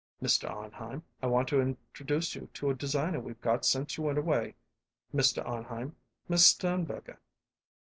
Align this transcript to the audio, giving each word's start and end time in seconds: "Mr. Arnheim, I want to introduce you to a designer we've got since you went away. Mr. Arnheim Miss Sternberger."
"Mr. 0.19 0.49
Arnheim, 0.49 1.03
I 1.21 1.27
want 1.27 1.47
to 1.49 1.61
introduce 1.61 2.33
you 2.33 2.49
to 2.55 2.71
a 2.71 2.73
designer 2.73 3.19
we've 3.19 3.39
got 3.39 3.65
since 3.65 3.97
you 3.99 4.03
went 4.05 4.17
away. 4.17 4.55
Mr. 5.13 5.45
Arnheim 5.45 5.95
Miss 6.27 6.43
Sternberger." 6.43 7.19